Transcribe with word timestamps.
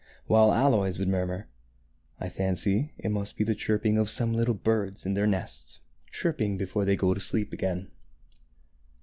"while 0.25 0.49
Aloys 0.49 0.97
would 0.97 1.07
murmur," 1.07 1.47
I 2.19 2.27
fancy 2.27 2.91
it 2.97 3.09
must 3.09 3.37
be 3.37 3.43
the 3.43 3.53
chirping 3.53 3.99
of 3.99 4.09
some 4.09 4.33
little 4.33 4.55
birds 4.55 5.05
in 5.05 5.13
their 5.13 5.27
nest, 5.27 5.79
chirping 6.09 6.57
before 6.57 6.85
they 6.85 6.95
go 6.95 7.13
to 7.13 7.19
sleep 7.19 7.53
again." 7.53 7.91